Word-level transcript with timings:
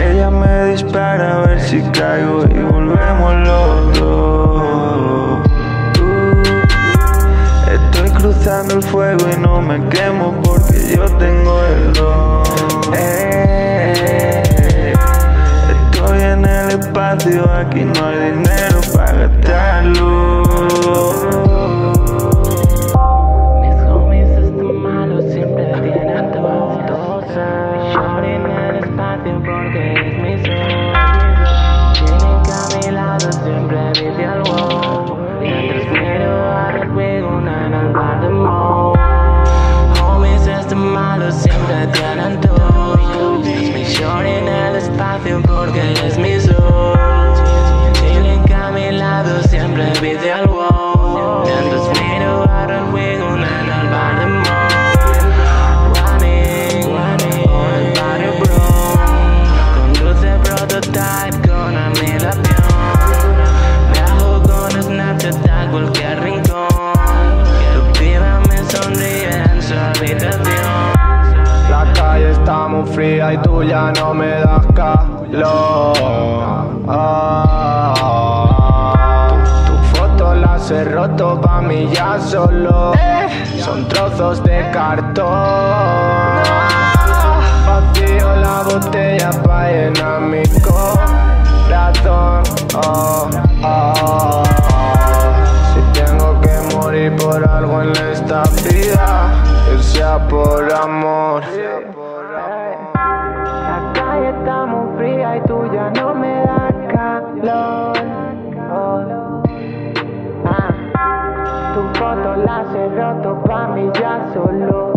ella 0.00 0.30
me 0.30 0.64
dispara 0.66 1.36
a 1.36 1.46
ver 1.46 1.60
si 1.60 1.82
caigo 1.90 2.44
y 2.44 2.58
volvemos 2.58 3.34
los 3.46 3.98
dos. 3.98 5.40
Estoy 7.72 8.10
cruzando 8.10 8.74
el 8.74 8.82
fuego 8.82 9.26
y 9.36 9.40
no 9.40 9.60
me 9.60 9.84
quemo 9.88 10.40
porque 10.42 10.94
yo 10.94 11.04
tengo 11.16 11.60
el 11.64 11.92
don. 11.92 12.94
Eh, 12.96 14.92
estoy 15.90 16.22
en 16.22 16.44
el 16.44 16.70
espacio, 16.70 17.50
aquí 17.52 17.84
no 17.84 18.06
hay 18.06 18.30
dinero. 18.30 18.57
dicen 29.28 29.42
porque 29.42 29.94
es 29.94 30.18
mi 30.18 30.44
sol. 30.44 30.92
Tienen 31.94 32.42
caminado 32.44 33.32
siempre 33.32 33.88
viste 33.88 34.24
al 34.24 34.42
wow. 34.42 35.18
Y 35.42 35.48
antes 35.48 35.92
miro 35.92 36.52
a 36.52 36.72
recuerdo 36.72 37.38
en 37.38 37.74
el 37.74 37.92
bar 37.92 38.20
de 38.20 38.28
mo. 38.28 38.92
Homies 40.02 40.46
es 40.46 40.74
malo, 40.74 41.30
siempre 41.30 41.86
te 41.92 42.04
adelanto. 42.04 42.47
Fría 72.98 73.32
y 73.32 73.38
tú 73.38 73.62
ya 73.62 73.92
no 73.92 74.12
me 74.12 74.40
das 74.40 74.66
calor. 74.74 75.92
Ah, 76.88 77.94
tu, 79.66 79.74
foto 79.92 80.34
la 80.34 80.58
he 80.68 80.84
roto 80.84 81.40
pa' 81.40 81.60
mí 81.60 81.88
ya 81.94 82.18
solo. 82.18 82.92
Son 83.64 83.86
trozos 83.86 84.42
de 84.42 84.68
cartón. 84.72 85.28
Vacío 87.68 88.36
la 88.44 88.62
botella 88.64 89.30
pa' 89.44 89.68
llenar 89.68 90.20
mi 90.22 90.42
corazón. 90.66 92.42
Oh, 92.74 93.30
oh. 93.62 94.42
Si 95.70 95.80
tengo 96.00 96.40
que 96.40 96.56
morir 96.74 97.14
por 97.16 97.48
algo 97.48 97.80
en 97.80 97.92
esta 98.12 98.42
vida, 98.64 99.30
que 99.66 99.82
sea 99.84 100.18
por 100.26 100.72
amor. 100.72 101.44
Foto 112.28 112.42
las 112.44 112.74
he 112.74 112.88
roto 112.90 113.42
pa' 113.44 113.68
mí 113.68 113.90
ya 113.94 114.26
solo 114.34 114.92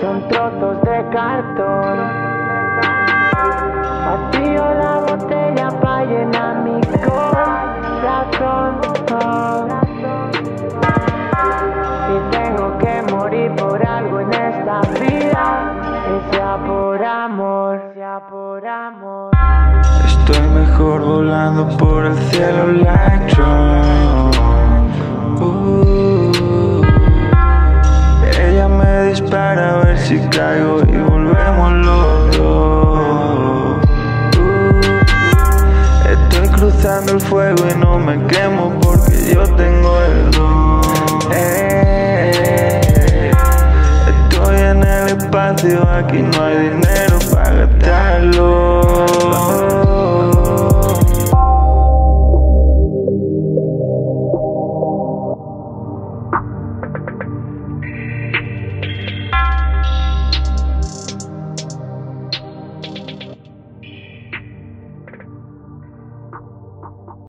Son 0.00 0.28
trozos 0.28 0.82
de 0.82 1.04
cartón 1.12 1.96
Vacío 4.06 4.64
la 4.82 5.00
botella 5.06 5.68
pa' 5.80 6.04
llenar 6.04 6.56
mi 6.64 6.80
corazón. 7.04 8.80
Si 12.06 12.16
tengo 12.36 12.78
que 12.78 13.12
morir 13.12 13.54
por 13.56 13.86
algo 13.86 14.20
en 14.20 14.32
esta 14.32 14.80
vida, 15.00 15.72
que 16.06 16.36
sea 16.36 16.56
por 16.66 17.04
amor, 17.04 17.80
sea 17.94 18.20
por 18.28 18.66
amor. 18.66 19.30
Estoy 20.04 20.48
mejor 20.48 21.04
volando 21.04 21.68
por 21.76 22.06
el 22.06 22.16
cielo 22.30 22.72
like 22.72 24.35
caigo 30.36 30.82
y 30.86 30.96
volvemos 30.98 31.72
los 31.72 32.36
dos. 32.36 33.78
Estoy 36.10 36.48
cruzando 36.48 37.12
el 37.12 37.20
fuego 37.20 37.64
y 37.70 37.74
no 37.78 37.98
me 37.98 38.22
quemo 38.26 38.78
porque 38.80 39.32
yo 39.32 39.44
tengo 39.54 39.98
el 40.02 40.30
don. 40.32 40.82
Eh, 41.34 43.30
estoy 44.28 44.60
en 44.60 44.82
el 44.82 45.08
espacio, 45.08 45.88
aquí 45.90 46.20
no 46.20 46.44
hay 46.44 46.68
dinero 46.68 47.18
para 47.32 47.66
gastarlo. 47.66 49.85